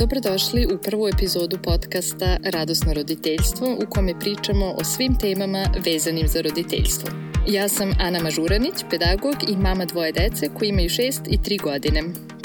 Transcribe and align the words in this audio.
Dobrodošli 0.00 0.66
u 0.66 0.78
prvu 0.78 1.08
epizodu 1.08 1.58
podcasta 1.62 2.36
Radosno 2.44 2.94
roditeljstvo 2.94 3.68
u 3.72 3.90
kome 3.90 4.18
pričamo 4.20 4.66
o 4.66 4.84
svim 4.84 5.18
temama 5.18 5.64
vezanim 5.84 6.28
za 6.28 6.40
roditeljstvo. 6.40 7.10
Ja 7.48 7.68
sam 7.68 7.92
Ana 7.98 8.20
Mažuranić, 8.22 8.74
pedagog 8.90 9.34
i 9.48 9.56
mama 9.56 9.84
dvoje 9.84 10.12
dece 10.12 10.48
koji 10.58 10.68
imaju 10.68 10.88
6 10.88 11.20
i 11.30 11.38
3 11.38 11.62
godine. 11.62 12.02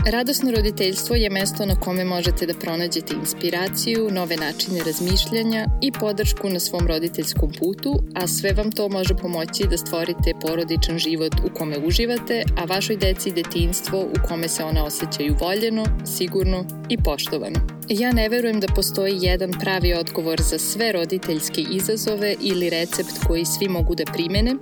Radosno 0.08 0.52
roditeljstvo 0.52 1.16
je 1.16 1.30
mesto 1.30 1.66
na 1.66 1.76
kome 1.76 2.06
možete 2.06 2.46
da 2.46 2.54
pronađete 2.54 3.14
inspiraciju, 3.14 4.10
nove 4.12 4.38
načine 4.38 4.84
razmišljanja 4.86 5.66
i 5.82 5.92
podršku 5.92 6.50
na 6.50 6.60
svom 6.60 6.88
roditeljskom 6.88 7.52
putu, 7.60 8.04
a 8.16 8.28
sve 8.28 8.54
vam 8.54 8.72
to 8.72 8.90
može 8.90 9.16
pomoći 9.16 9.68
da 9.70 9.78
stvorite 9.78 10.34
porodičan 10.42 10.98
život 10.98 11.34
u 11.46 11.54
kome 11.54 11.78
uživate, 11.88 12.44
a 12.58 12.66
vašoj 12.66 12.98
deci 12.98 13.32
detinstvo 13.32 14.02
u 14.02 14.28
kome 14.28 14.48
se 14.48 14.64
ona 14.64 14.86
osjećaju 14.86 15.36
voljeno, 15.40 15.86
sigurno 16.18 16.66
i 16.90 16.98
poštovano. 16.98 17.60
Ja 17.90 18.12
ne 18.12 18.30
verujem 18.30 18.60
da 18.60 18.74
postoji 18.76 19.18
jedan 19.22 19.52
pravi 19.60 19.94
odgovor 19.94 20.42
za 20.42 20.60
sve 20.60 20.92
roditeljske 20.92 21.62
izazove 21.72 22.36
ili 22.42 22.70
recept 22.70 23.26
koji 23.28 23.46
svi 23.46 23.68
mogu 23.68 23.96
da 23.96 24.12
primene, 24.14 24.56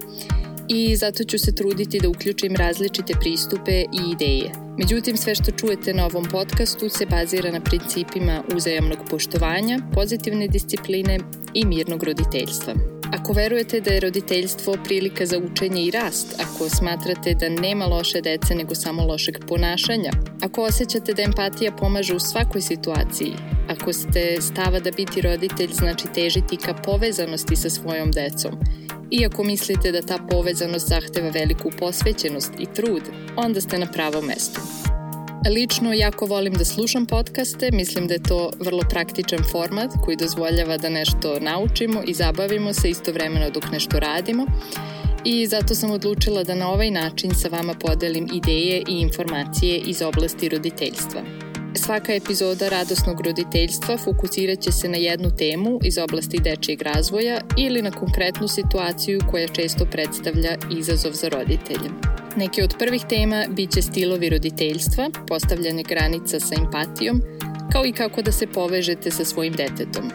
i 0.68 0.96
zato 0.96 1.24
ću 1.24 1.40
se 1.40 1.56
truditi 1.56 2.00
da 2.00 2.10
uključim 2.10 2.56
različite 2.56 3.14
pristupe 3.20 3.82
i 3.82 4.12
ideje. 4.12 4.63
Međutim, 4.78 5.18
sve 5.18 5.36
što 5.36 5.52
čujete 5.52 5.94
na 5.94 6.06
ovom 6.06 6.26
podcastu 6.32 6.90
se 6.90 7.06
bazira 7.06 7.52
na 7.52 7.62
principima 7.62 8.44
uzajamnog 8.56 8.98
poštovanja, 9.10 9.80
pozitivne 9.94 10.48
discipline 10.48 11.20
i 11.54 11.66
mirnog 11.66 12.04
roditeljstva. 12.04 12.74
Ako 13.14 13.34
verujete 13.34 13.82
da 13.82 13.92
je 13.92 14.00
roditeljstvo 14.00 14.78
prilika 14.84 15.26
za 15.26 15.38
učenje 15.38 15.84
i 15.84 15.92
rast, 15.92 16.36
ako 16.40 16.70
smatrate 16.70 17.34
da 17.34 17.50
nema 17.50 17.86
loše 17.86 18.22
dece 18.22 18.56
nego 18.56 18.76
samo 18.76 19.06
lošeg 19.06 19.38
ponašanja, 19.48 20.12
ako 20.42 20.64
osjećate 20.64 21.14
da 21.14 21.22
empatija 21.22 21.72
pomaže 21.72 22.16
u 22.16 22.20
svakoj 22.20 22.62
situaciji, 22.62 23.34
ako 23.70 23.94
ste 23.94 24.42
stava 24.42 24.80
da 24.80 24.92
biti 24.92 25.22
roditelj 25.22 25.72
znači 25.72 26.08
težiti 26.14 26.58
ka 26.58 26.74
povezanosti 26.74 27.56
sa 27.56 27.70
svojom 27.70 28.12
decom, 28.12 28.52
Iako 29.22 29.44
mislite 29.44 29.92
da 29.92 30.02
ta 30.02 30.18
povezanost 30.30 30.88
zahteva 30.88 31.30
veliku 31.30 31.72
posvećenost 31.80 32.52
i 32.60 32.66
trud, 32.76 33.02
onda 33.36 33.62
ste 33.62 33.78
na 33.78 33.86
pravom 33.92 34.26
mestu. 34.26 34.62
Lično 35.56 35.94
jako 35.94 36.26
volim 36.26 36.54
da 36.54 36.66
slušam 36.66 37.06
podcaste, 37.06 37.70
mislim 37.74 38.08
da 38.08 38.14
je 38.14 38.24
to 38.24 38.52
vrlo 38.60 38.82
praktičan 38.90 39.40
format 39.52 39.90
koji 40.06 40.18
dozvoljava 40.18 40.78
da 40.78 40.90
nešto 40.90 41.40
naučimo 41.40 42.02
i 42.08 42.14
zabavimo 42.14 42.74
se 42.74 42.90
istovremeno 42.90 43.50
dok 43.50 43.72
nešto 43.72 44.00
radimo 44.00 44.46
i 45.26 45.48
zato 45.48 45.76
sam 45.76 45.92
odlučila 45.92 46.44
da 46.44 46.56
na 46.56 46.70
ovaj 46.70 46.92
način 46.92 47.36
sa 47.36 47.48
vama 47.48 47.74
podelim 47.74 48.28
ideje 48.34 48.84
i 48.88 49.02
informacije 49.02 49.78
iz 49.78 50.02
oblasti 50.02 50.50
roditeljstva. 50.50 51.43
Svaka 51.76 52.14
epizoda 52.14 52.70
radosnog 52.70 53.22
roditeljstva 53.22 53.98
fokusirat 53.98 54.60
će 54.60 54.72
se 54.72 54.90
na 54.90 54.98
jednu 54.98 55.36
temu 55.38 55.80
iz 55.84 55.98
oblasti 55.98 56.40
dečijeg 56.40 56.82
razvoja 56.82 57.42
ili 57.58 57.82
na 57.82 57.92
konkretnu 57.92 58.48
situaciju 58.48 59.20
koja 59.32 59.48
često 59.48 59.86
predstavlja 59.86 60.58
izazov 60.78 61.12
za 61.12 61.30
roditelje. 61.30 61.90
Neke 62.36 62.64
od 62.64 62.76
prvih 62.80 63.02
tema 63.10 63.46
biće 63.50 63.82
stilovi 63.82 64.30
roditeljstva, 64.30 65.10
postavljanje 65.28 65.84
granica 65.84 66.40
sa 66.40 66.56
empatijom, 66.58 67.22
kao 67.72 67.86
i 67.86 67.92
kako 67.92 68.22
da 68.22 68.32
se 68.32 68.48
povežete 68.48 69.12
sa 69.12 69.26
svojim 69.26 69.54
detetom 69.54 70.12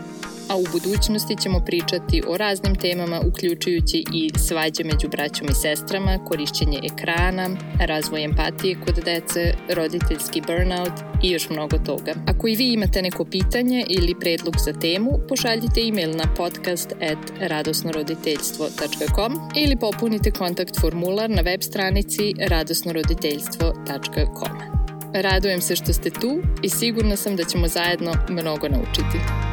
a 0.49 0.57
u 0.57 0.65
budućnosti 0.73 1.37
ćemo 1.43 1.61
pričati 1.67 2.23
o 2.29 2.37
raznim 2.37 2.75
temama 2.75 3.21
uključujući 3.21 4.05
i 4.15 4.31
svađe 4.39 4.85
među 4.85 5.09
braćom 5.09 5.49
i 5.51 5.55
sestrama, 5.55 6.25
korišćenje 6.25 6.81
ekrana, 6.93 7.49
razvoj 7.81 8.25
empatije 8.25 8.77
kod 8.87 8.95
dece, 9.05 9.55
roditeljski 9.75 10.41
burnout 10.41 10.93
i 11.23 11.31
još 11.31 11.51
mnogo 11.51 11.79
toga. 11.79 12.15
Ako 12.27 12.49
i 12.49 12.57
vi 12.57 12.73
imate 12.73 13.03
neko 13.03 13.25
pitanje 13.25 13.85
ili 13.89 14.15
predlog 14.21 14.55
za 14.65 14.73
temu, 14.73 15.11
pošaljite 15.29 15.81
e-mail 15.81 16.17
na 16.17 16.35
podcast 16.37 16.93
at 16.93 17.33
radosnoroditeljstvo.com 17.41 19.33
ili 19.57 19.77
popunite 19.77 20.31
kontakt 20.31 20.81
formular 20.81 21.31
na 21.31 21.43
web 21.43 21.63
stranici 21.63 22.35
radosnoroditeljstvo.com. 22.49 24.79
Radujem 25.15 25.61
se 25.61 25.77
što 25.77 25.93
ste 25.93 26.11
tu 26.11 26.39
i 26.63 26.69
sigurna 26.69 27.17
sam 27.17 27.37
da 27.37 27.45
ćemo 27.45 27.69
zajedno 27.69 28.15
mnogo 28.29 28.69
naučiti. 28.69 29.48